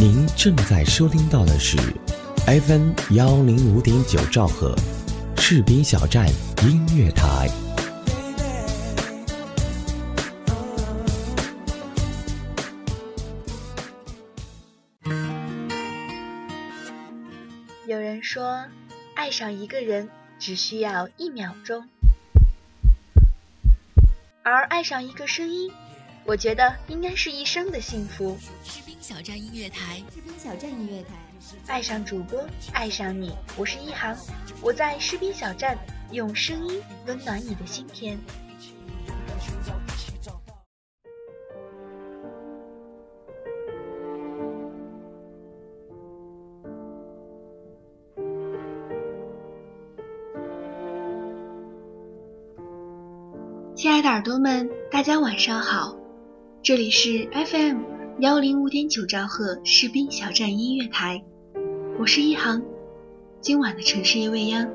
[0.00, 1.76] 您正在收听到的是
[2.46, 4.74] FM 幺零五点九兆赫，
[5.36, 6.26] 士兵小站
[6.62, 7.50] 音乐台。
[17.86, 18.64] 有人说，
[19.14, 20.08] 爱上一个人
[20.38, 21.86] 只需要一秒钟，
[24.42, 25.70] 而爱上一个声音，
[26.24, 28.38] 我觉得应该是一生的幸福。
[28.62, 31.14] 士兵小站音乐台，士兵小站音乐台，
[31.66, 34.16] 爱上主播，爱上你，我是一航，
[34.62, 35.76] 我在士兵小站
[36.12, 38.18] 用声音温暖你的心田。
[53.74, 55.96] 亲爱的耳朵们，大家晚上好，
[56.70, 57.80] 这里是 FM
[58.20, 61.24] 幺零五点九兆赫士兵小站音乐台，
[61.98, 62.62] 我是一航。
[63.40, 64.70] 今晚的城市夜未央，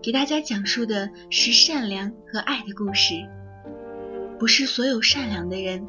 [0.00, 3.28] 给大家讲述的是善良和爱的故事。
[4.38, 5.86] 不是所有善良的人，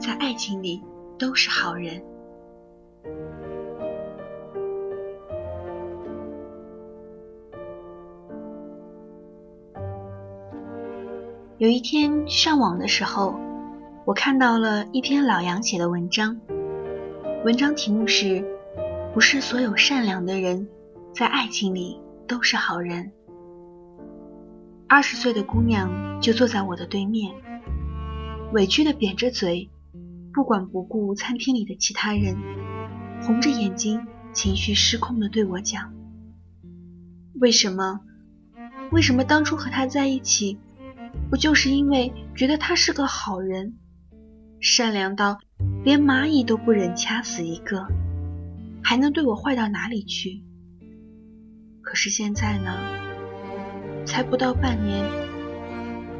[0.00, 0.82] 在爱情里
[1.20, 2.02] 都是好人。
[11.58, 13.38] 有一天上网的时候，
[14.06, 16.38] 我看到了一篇老杨写的文章，
[17.42, 18.44] 文章题目是
[19.14, 20.68] “不是所有善良的人，
[21.14, 23.12] 在爱情里都是好人”。
[24.86, 27.32] 二十岁的姑娘就坐在我的对面，
[28.52, 29.70] 委屈的扁着嘴，
[30.34, 32.36] 不管不顾餐厅里的其他人，
[33.22, 35.94] 红着眼睛，情绪失控的对我讲
[37.40, 38.00] ：“为什么？
[38.92, 40.58] 为什么当初和他在一起？”
[41.30, 43.78] 不就是因为觉得他是个好人，
[44.66, 45.40] 善良到
[45.84, 47.86] 连蚂蚁都不忍掐死一个，
[48.82, 50.42] 还能对我坏到哪里去？
[51.82, 52.74] 可是现在呢？
[54.06, 55.04] 才不到半年，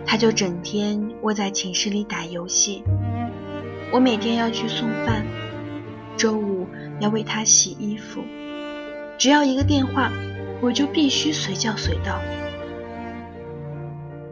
[0.04, 2.82] 他就整天窝在寝室里打游戏，
[3.90, 5.24] 我每天要去送饭，
[6.18, 6.66] 周五
[7.00, 8.20] 要为他洗衣服，
[9.16, 10.12] 只要一个电话，
[10.60, 12.20] 我就必须随叫随到。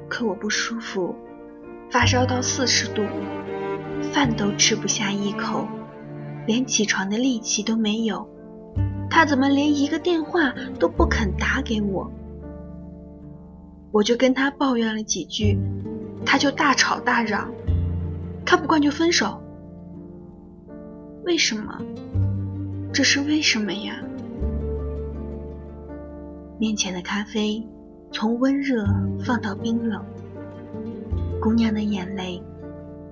[0.06, 1.16] 可我不舒服，
[1.90, 3.02] 发烧到四十度，
[4.12, 5.66] 饭都吃不下一口，
[6.46, 8.28] 连起床的力气都没有。
[9.10, 12.10] 他怎么连一个电话都不肯打给我？
[13.90, 15.58] 我就跟他抱怨了几句，
[16.24, 17.50] 他就大吵大嚷，
[18.44, 19.42] 看不惯就分手。
[21.24, 21.80] 为什么？
[22.92, 23.94] 这是为什么呀？
[26.58, 27.66] 面前的咖啡。
[28.14, 28.84] 从温热
[29.24, 30.04] 放到冰冷，
[31.40, 32.42] 姑娘的眼泪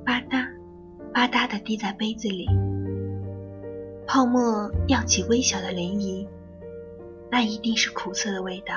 [0.04, 0.46] 吧嗒
[1.12, 2.48] 吧嗒的滴在杯子里，
[4.06, 6.26] 泡沫漾起微小的涟漪，
[7.30, 8.74] 那一定是苦涩的味道。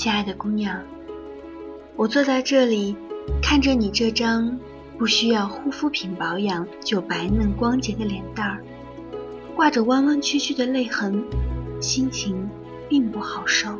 [0.00, 0.80] 亲爱的姑娘，
[1.94, 2.96] 我坐在这里，
[3.42, 4.58] 看着你这张
[4.96, 8.64] 不需要护肤品保养就白嫩光洁的脸蛋儿，
[9.54, 11.22] 挂着弯弯曲曲的泪痕，
[11.82, 12.48] 心情
[12.88, 13.78] 并不好受。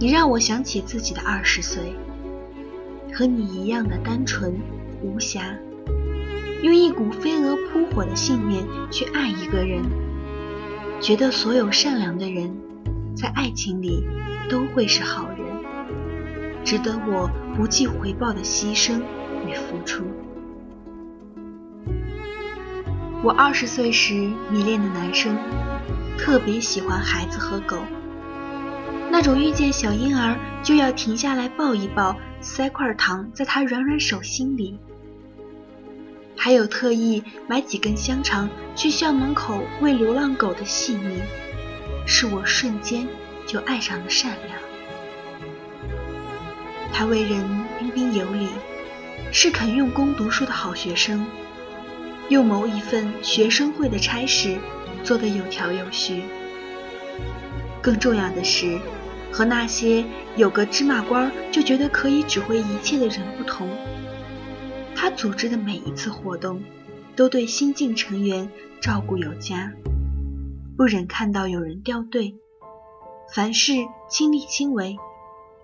[0.00, 1.94] 你让我想起自己的二十岁，
[3.14, 4.58] 和你一样的单纯
[5.00, 5.56] 无瑕，
[6.64, 9.84] 用一股飞蛾扑火的信念去爱一个人，
[11.00, 12.52] 觉得所有善良的人。
[13.20, 14.06] 在爱情里，
[14.48, 15.38] 都会是好人，
[16.64, 19.02] 值得我不计回报的牺牲
[19.44, 20.04] 与付出。
[23.24, 24.14] 我二十岁时
[24.52, 25.36] 迷恋的男生，
[26.16, 27.78] 特别喜欢孩子和狗，
[29.10, 34.78] 那种遇见小婴儿就要停下来抱一抱，塞块糖在他软软手心里，
[36.36, 41.20] 还有特意买几根香肠去校门口喂流浪狗的细腻。
[42.10, 43.06] 是我瞬间
[43.46, 44.58] 就爱上了善良。
[46.90, 47.44] 他为人
[47.78, 48.48] 彬彬有礼，
[49.30, 51.26] 是肯用功读书的好学生，
[52.30, 54.56] 又谋一份学生会的差事，
[55.04, 56.22] 做得有条有序。
[57.82, 58.78] 更重要的是，
[59.30, 60.02] 和那些
[60.34, 63.68] 有个芝麻官就觉得可以指挥一切的人不同，
[64.96, 66.62] 他组织的每一次活动，
[67.14, 68.50] 都对新进成员
[68.80, 69.70] 照顾有加。
[70.78, 72.38] 不忍看到有人掉队，
[73.34, 73.72] 凡事
[74.08, 74.96] 亲力亲为，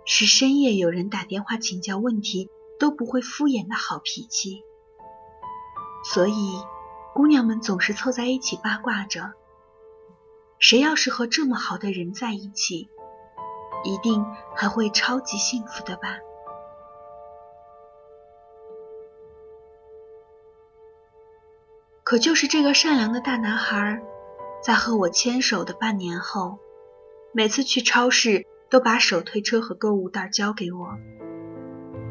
[0.04, 2.50] 是深夜有人打电话请教问题
[2.80, 4.64] 都不会敷衍的好脾气。
[6.02, 6.58] 所以，
[7.14, 9.34] 姑娘们总是凑在一起八卦着，
[10.58, 12.88] 谁要是和这么好的人在一起，
[13.84, 14.26] 一定
[14.56, 16.18] 还会超级幸福的吧。
[22.02, 24.02] 可就是这个善良的大男孩，
[24.64, 26.58] 在和我牵手的半年后，
[27.32, 30.96] 每次去超市都把手推车和购物袋交给我。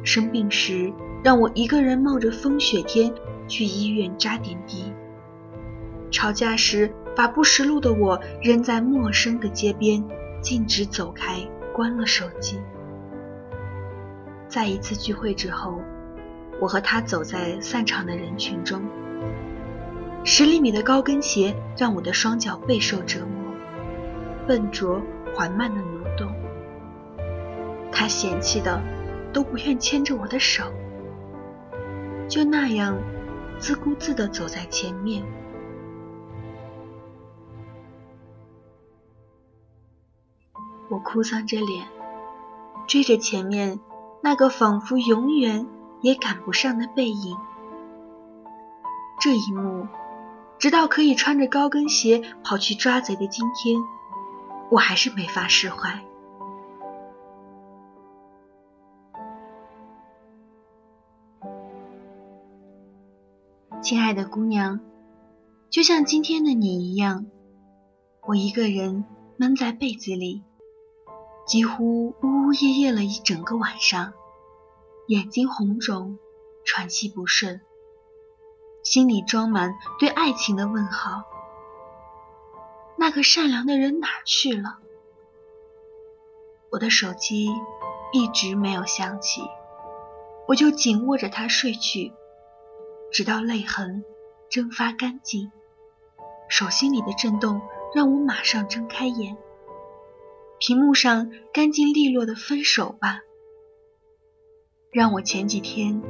[0.04, 3.12] 生病时，让我一个人冒着风雪天
[3.48, 4.94] 去医院扎点滴。
[6.12, 10.08] 吵架时，把不识路的我扔在陌生的街边，
[10.40, 11.40] 径直走开，
[11.74, 12.60] 关了手机。
[14.48, 15.82] 在一次聚会之后，
[16.62, 18.80] 我和他走在散场的人群中。
[20.26, 23.54] 十厘米的高跟鞋让我的双脚备受折磨，
[24.48, 25.02] 笨拙
[25.36, 26.34] 缓慢的挪动。
[27.92, 28.82] 他嫌弃的
[29.34, 30.64] 都不愿牵着我的手，
[32.30, 32.98] 就那样
[33.60, 35.24] 自顾自的走在前面。
[40.90, 41.86] 我哭丧着脸，
[42.88, 43.80] 追着前面
[44.22, 45.68] 那个仿佛永远
[46.02, 47.36] 也赶不上的背影。
[49.20, 49.86] 这一幕。
[50.64, 53.82] 直到可以穿着高跟鞋跑去抓贼的今天，
[54.72, 56.02] 我还是没法释怀。
[63.82, 64.80] 亲爱的姑娘，
[65.70, 67.26] 就像今天的你一样，
[68.26, 69.04] 我一个人
[69.36, 70.44] 闷在被子里，
[71.46, 74.14] 几乎呜呜咽咽了一整个晚上，
[75.08, 76.18] 眼睛红肿，
[76.64, 77.60] 喘气不顺。
[78.84, 81.24] 心里装满对爱情的问号。
[82.98, 84.80] 那个善良的人哪去了？
[86.70, 87.50] 我的手机
[88.12, 89.42] 一直没有响起，
[90.48, 92.14] 我就紧握着它睡去，
[93.12, 94.04] 直到泪痕
[94.50, 95.52] 蒸发干净，
[96.50, 97.62] 手心里的震动
[97.94, 99.38] 让我马上睁开眼。
[100.60, 103.22] 屏幕上干净利落的“分手吧”，
[104.92, 106.02] 让我前几天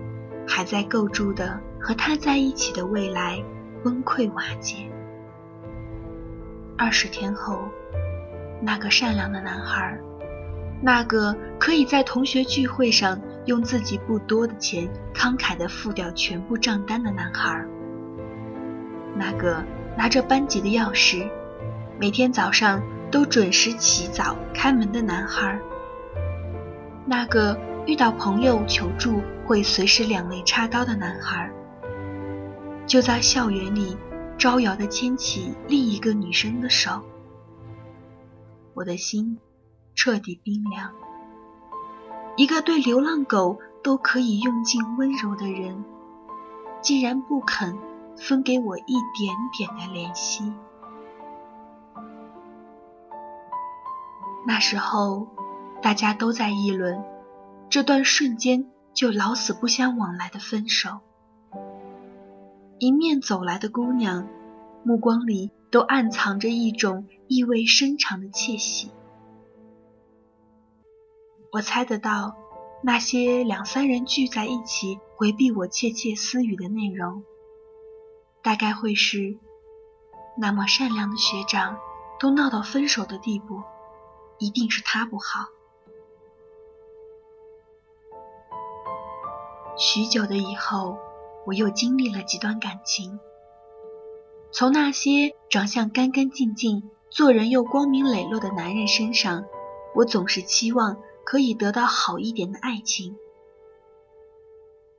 [0.47, 1.59] 还在构筑的。
[1.83, 3.43] 和他在一起的未来
[3.83, 4.89] 崩溃瓦解。
[6.77, 7.59] 二十天后，
[8.61, 9.99] 那个善良的男孩，
[10.81, 17.65] 那个可以在同学聚会上用自己不多的钱慷慨地付掉全部账单的男孩，
[19.17, 19.61] 那个
[19.97, 21.29] 拿着班级的钥匙，
[21.99, 22.81] 每天早上
[23.11, 25.59] 都准时起早开门的男孩，
[27.05, 31.51] 那个遇到朋友求助会随时两肋插刀的男孩。
[32.85, 33.97] 就在校园里，
[34.37, 37.01] 招摇的牵起另一个女生的手，
[38.73, 39.39] 我的心
[39.95, 40.93] 彻底冰凉。
[42.35, 45.83] 一个对流浪狗都可以用尽温柔的人，
[46.81, 47.77] 竟然不肯
[48.17, 48.83] 分给我一
[49.15, 50.53] 点点的怜惜。
[54.45, 55.27] 那时候，
[55.81, 57.03] 大家都在议论
[57.69, 60.99] 这段瞬间就老死不相往来的分手。
[62.83, 64.27] 迎面走来的姑娘，
[64.83, 68.91] 目光里都暗藏着一种意味深长的窃喜。
[71.49, 72.35] 我猜得到，
[72.81, 77.23] 那些两三人聚在一起回避我窃窃私语的内容，
[78.41, 79.37] 大概会是：
[80.37, 81.79] 那么善良的学长
[82.19, 83.61] 都闹到分手的地步，
[84.39, 85.47] 一定是他不好。
[89.77, 90.97] 许久的以后。
[91.45, 93.19] 我又经历了几段感情，
[94.51, 99.43] 从那些长相干干净净、做人又光明磊落的男人身上，
[99.95, 103.15] 我总是期望可以得到好一点的爱情。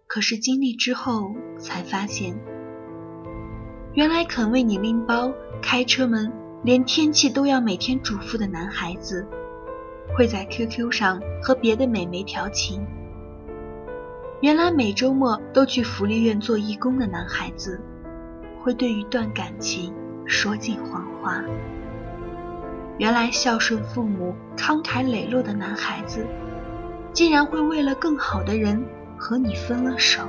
[0.07, 2.39] 可是经历之后才发现，
[3.95, 5.33] 原来肯为你拎包、
[5.63, 6.33] 开车门，
[6.63, 9.27] 连天气都要每天嘱咐的男孩子，
[10.17, 12.87] 会在 QQ 上和别的美眉调情。
[14.45, 17.81] 原来每周末都去福利院做义工的男孩子，
[18.61, 19.91] 会对一段感情
[20.27, 21.43] 说尽谎话。
[22.99, 26.27] 原来孝顺父母、慷慨磊落的男孩子，
[27.15, 28.85] 竟然会为了更好的人
[29.17, 30.21] 和你分了手。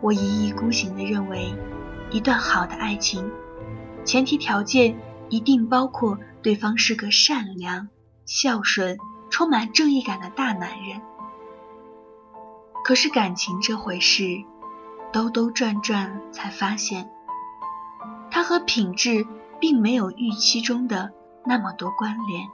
[0.00, 1.52] 我一意孤行地认为，
[2.12, 3.28] 一段好的爱情，
[4.04, 4.96] 前提条件
[5.28, 7.88] 一定包括对方是个善良、
[8.24, 8.96] 孝顺。
[9.32, 11.00] 充满正义感的大男人，
[12.84, 14.44] 可是感情这回事，
[15.10, 17.10] 兜兜转转才发现，
[18.30, 19.26] 他和品质
[19.58, 21.12] 并没有预期中的
[21.46, 22.46] 那么多关联。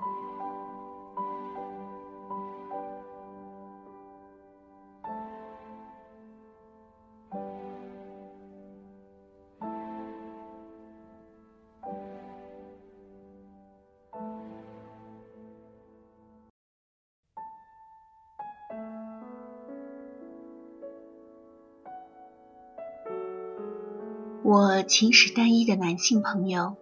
[24.51, 26.75] 我情史单一的男性朋友，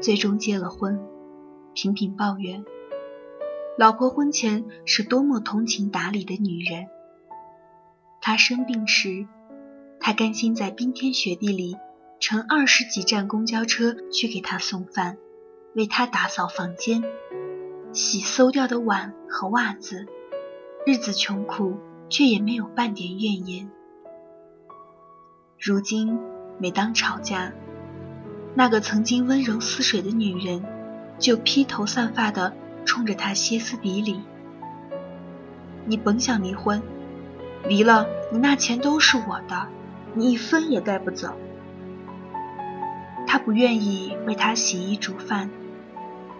[0.00, 1.06] 最终结了婚，
[1.74, 2.64] 频频抱怨，
[3.76, 6.86] 老婆婚前是多么通情达理的女人。
[8.22, 9.28] 他生病时，
[10.00, 11.76] 他甘心在冰天雪地里
[12.20, 15.18] 乘二十几站公交车去给他送饭，
[15.74, 17.04] 为他打扫房间，
[17.92, 20.06] 洗馊掉的碗和袜子。
[20.86, 21.76] 日子穷苦，
[22.08, 23.70] 却也没有半点怨言。
[25.60, 26.18] 如今，
[26.58, 27.52] 每当吵架，
[28.54, 30.62] 那个曾经温柔似水的女人，
[31.18, 32.52] 就披头散发的
[32.84, 34.22] 冲着他歇斯底里
[35.84, 36.82] ：“你甭想离婚！”
[37.66, 39.66] 离了，你那钱都是我的，
[40.12, 41.34] 你一分也带不走。
[43.26, 45.50] 他不愿意为他洗衣煮饭，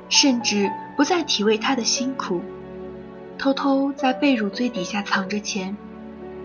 [0.08, 2.40] 甚至不再体味他的辛苦，
[3.36, 5.76] 偷偷在被褥最底下藏着钱，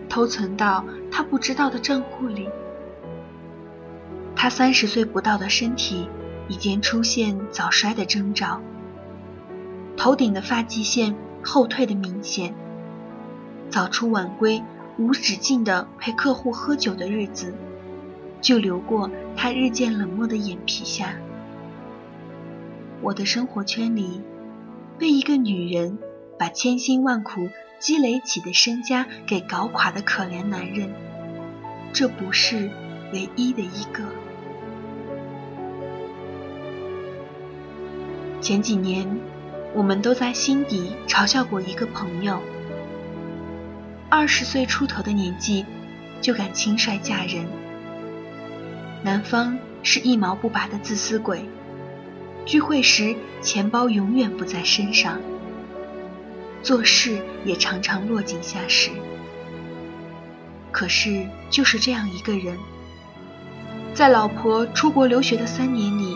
[0.07, 2.49] 偷存到他不知道的账户里。
[4.41, 6.08] 他三十岁不到的身体
[6.48, 8.62] 已经出现早衰的征兆，
[9.98, 12.55] 头顶的发际线后退的明显。
[13.69, 14.63] 早出晚归、
[14.98, 17.53] 无止境的陪客户喝酒的日子，
[18.39, 21.15] 就流过他日渐冷漠的眼皮下。
[23.01, 24.22] 我的生活圈里，
[24.98, 25.98] 被一个女人
[26.38, 30.93] 把千辛万苦积累起的身家给搞垮的可怜男人，
[31.91, 32.72] 这不是
[33.12, 34.05] 唯一的一个。
[38.41, 39.05] 前几年，
[39.74, 42.41] 我们都在心底嘲笑过一个朋友。
[44.10, 45.65] 二十岁出头的年纪
[46.22, 47.46] 就敢轻率嫁人，
[49.03, 51.46] 男方是一毛不拔的自私鬼，
[52.46, 55.19] 聚会时钱包永远不在身上，
[56.63, 58.89] 做事也常常落井下石。
[60.72, 62.58] 可是就是这样一个人，
[63.93, 66.15] 在老婆出国留学的三年里，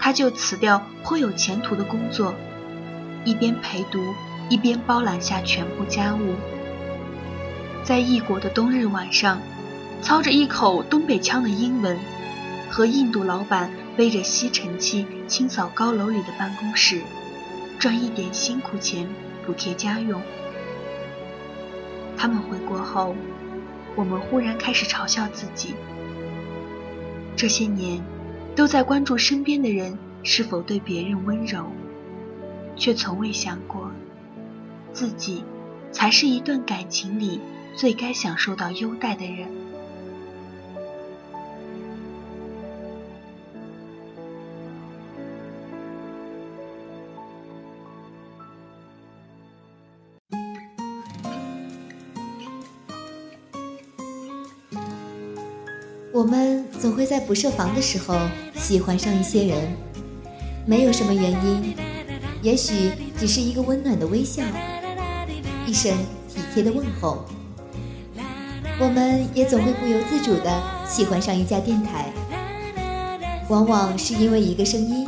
[0.00, 2.34] 他就辞掉颇有前途的工作，
[3.24, 4.14] 一边陪读，
[4.48, 6.34] 一边包揽下全部家务。
[7.84, 9.40] 在异国的冬日晚上，
[10.00, 11.98] 操着一口东北腔的英文，
[12.70, 17.02] 和印度老板背着吸尘器清扫高楼里的办公室，
[17.78, 19.06] 赚一点辛苦钱
[19.44, 20.20] 补贴家用。
[22.16, 23.14] 他们回国后，
[23.96, 25.74] 我们忽然开始嘲笑自己：
[27.36, 28.02] 这些年
[28.54, 31.66] 都在关注身边的人是否对别人温柔，
[32.76, 33.90] 却从未想过
[34.92, 35.44] 自己
[35.92, 37.40] 才是一段感情里。
[37.72, 39.48] 最该享受到优待的人。
[56.80, 58.18] 总会在不设防的时候
[58.54, 59.70] 喜欢上一些人，
[60.64, 61.74] 没有什么原因，
[62.40, 64.42] 也许只是一个温暖的微笑，
[65.66, 65.94] 一声
[66.26, 67.26] 体贴的问候。
[68.80, 72.10] 我们也总会不由自主地喜欢上一家电台，
[73.50, 75.06] 往往是因为一个声音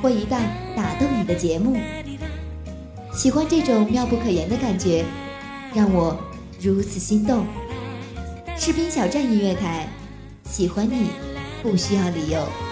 [0.00, 0.40] 或一档
[0.74, 1.76] 打动你的节目。
[3.12, 5.04] 喜欢这种妙不可言的感觉，
[5.74, 6.18] 让我
[6.58, 7.44] 如此心动。
[8.56, 9.86] 士兵小站音乐台，
[10.50, 11.10] 喜欢你
[11.62, 12.69] 不需要理由。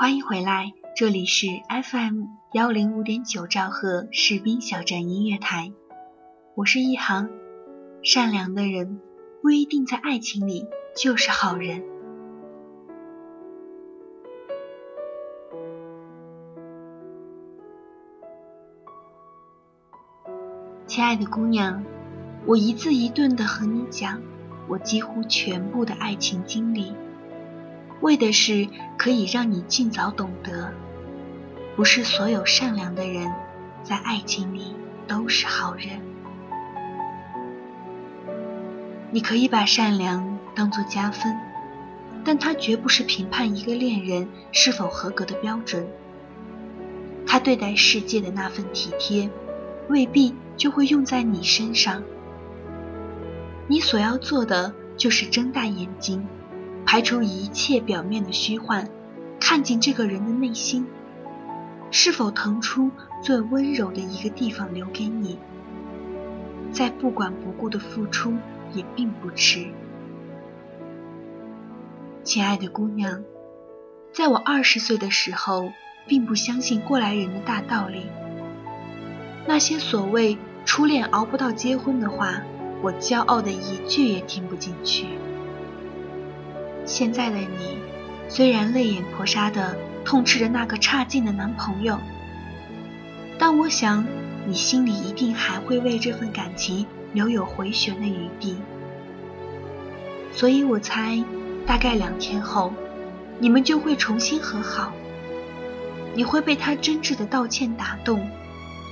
[0.00, 5.72] 欢迎回来，这里是 FM 幺零五点九兆赫士兵小站音乐台，
[6.54, 7.28] 我是一航。
[8.04, 9.00] 善良的人
[9.42, 11.82] 不一定在爱情里就是好人。
[20.86, 21.82] 亲爱的姑娘，
[22.46, 24.22] 我一字一顿的和你讲，
[24.68, 26.94] 我几乎全部的爱情经历。
[28.00, 30.72] 为的是可以让你尽早懂得，
[31.76, 33.32] 不是所有善良的人
[33.82, 34.74] 在爱情里
[35.06, 36.00] 都是好人。
[39.10, 41.36] 你可以把善良当做加分，
[42.24, 45.86] 但它绝不是评判一个恋人是否合格的标准。
[47.26, 49.28] 他对待世界的那份体贴，
[49.88, 52.02] 未必就会用在你身上。
[53.66, 56.26] 你所要做的就是睁大眼睛。
[56.90, 58.88] 排除一切表面的虚幻，
[59.38, 60.86] 看进这个人的内心，
[61.90, 62.90] 是否腾出
[63.22, 65.38] 最温柔的一个地方留给你，
[66.72, 68.32] 再不管不顾的付出
[68.72, 69.66] 也并不迟。
[72.24, 73.22] 亲爱的姑娘，
[74.10, 75.70] 在我二十岁的时候，
[76.06, 78.06] 并不相信过来人的大道理。
[79.46, 82.40] 那些所谓初恋熬不到结婚的话，
[82.80, 85.04] 我骄傲的一句也听不进去。
[86.88, 87.78] 现在的你，
[88.28, 91.98] 虽然泪眼婆娑的痛斥着那个差劲的男朋友，
[93.38, 94.04] 但我想
[94.46, 98.56] 你心里一定还会为这份感情留有回旋的余地。
[100.32, 101.22] 所以我猜。
[101.66, 102.72] 大概两天后，
[103.38, 104.90] 你们就会重新和好。
[106.14, 108.26] 你会被他真挚的道歉打动，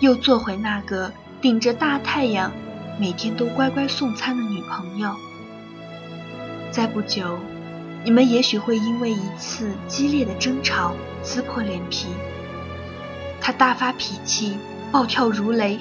[0.02, 1.10] 又做回那个
[1.40, 2.52] 顶着大太阳，
[3.00, 5.16] 每天都乖乖送餐的女朋友。
[6.70, 7.38] 再不久，
[8.06, 10.94] 你们也许会因为一次激烈的争吵
[11.24, 12.06] 撕破脸皮。
[13.40, 14.56] 他大发脾气，
[14.92, 15.80] 暴跳如雷，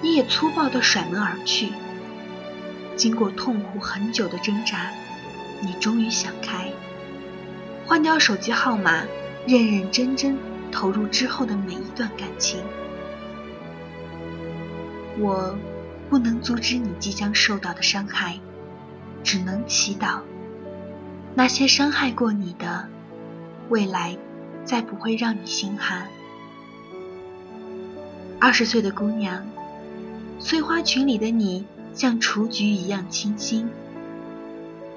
[0.00, 1.70] 你也粗暴地甩门而去。
[2.94, 4.92] 经过痛苦很久的挣扎。
[5.60, 6.70] 你终于想开，
[7.84, 9.02] 换掉手机号码，
[9.44, 10.38] 认认真真
[10.70, 12.60] 投入之后的每一段感情。
[15.18, 15.58] 我
[16.08, 18.38] 不能阻止你即将受到的伤害，
[19.24, 20.20] 只能祈祷
[21.34, 22.88] 那些伤害过你的，
[23.68, 24.18] 未来
[24.64, 26.08] 再不会让你心寒。
[28.38, 29.46] 二十岁的姑娘，
[30.38, 33.68] 碎花裙里的你像雏菊一样清新。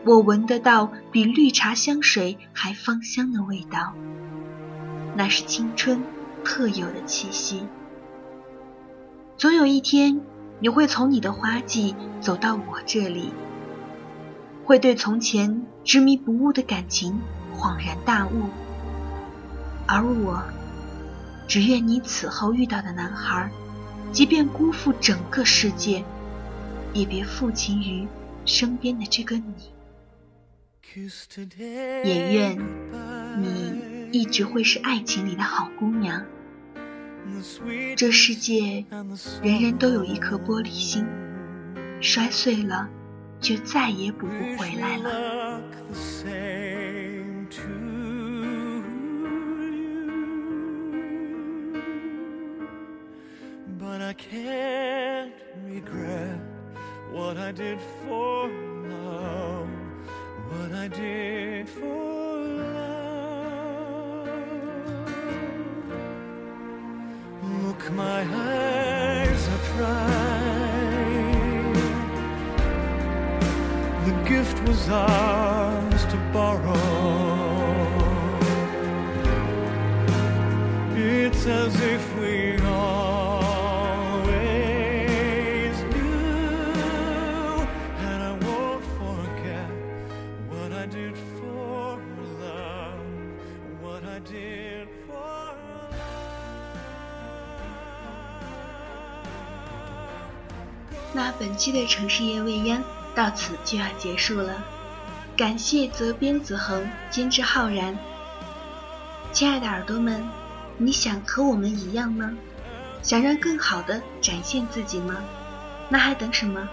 [0.06, 3.94] 我闻得到比绿茶香水还芳香的味道，
[5.16, 6.04] 那是青春
[6.44, 7.68] 特有的气息。
[9.38, 10.20] 总有一天，
[10.60, 13.32] 你会从你的花季走到我这里，
[14.66, 17.20] 会对从前执迷不悟的感情
[17.56, 18.50] 恍然大悟。
[19.86, 20.42] 而我，
[21.48, 23.52] 只愿你此后遇到的男孩，
[24.12, 26.04] 即便辜负整个世界，
[26.94, 28.08] 也别负情于
[28.46, 29.54] 身边的这个你。
[32.04, 32.58] 也愿
[33.38, 36.24] 你一直会是爱情里的好姑娘。
[37.96, 38.86] 这世界
[39.42, 41.04] 人人都有一颗玻璃心，
[42.00, 42.88] 摔碎了
[43.44, 45.62] 就再也补不回来了。
[57.12, 59.70] what I did for love.
[60.50, 62.94] what I did for love.
[67.64, 70.13] Look, my eyes are dry.
[74.25, 76.75] gift was ours to borrow.
[80.95, 82.59] It's as if we
[90.91, 92.01] did for
[92.41, 93.01] love
[93.83, 95.55] what I did for
[95.93, 96.19] love
[101.13, 102.83] 那本期的城市夜未央
[103.16, 104.64] 到此就要结束了，
[105.38, 107.98] 感谢责编子恒，监制浩然。
[109.32, 110.24] 亲爱的耳朵们，
[110.78, 112.36] 你想和我们一样吗？
[113.02, 115.24] 想让更好的展现自己吗？
[115.90, 116.70] 那还等什么？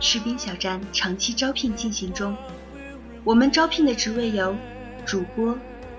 [0.00, 2.36] 士兵小站长期招聘进行中。
[3.22, 4.56] 我们招聘的职位有
[5.06, 5.56] 主播、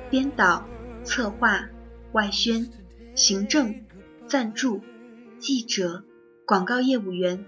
[0.10, 0.66] 编导、
[1.04, 1.62] 策划、
[2.12, 2.70] 外宣、
[3.16, 3.74] 行政、
[4.28, 4.82] 赞助、
[5.40, 6.04] 记者、
[6.46, 7.46] 广告业务员。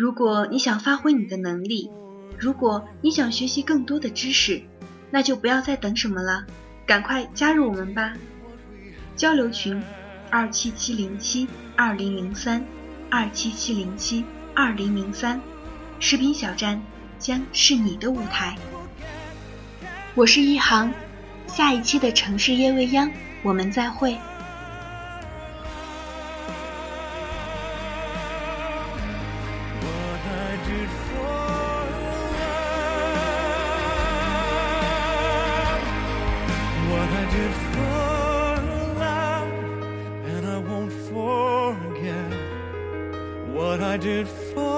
[0.00, 1.90] 如果你想发挥你的能力，
[2.38, 4.62] 如果你想学习更多的知识，
[5.10, 6.46] 那就不要再等什么了，
[6.86, 8.14] 赶快加入我们吧！
[9.14, 9.82] 交流群：
[10.30, 12.64] 二七七零七二零零三
[13.10, 15.38] 二七七零七二零零三。
[15.98, 16.80] 视频小站
[17.18, 18.56] 将是你的舞台。
[20.14, 20.90] 我是一航，
[21.46, 24.16] 下一期的城市夜未央，我们再会。
[44.00, 44.69] did.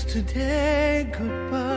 [0.00, 1.71] today goodbye.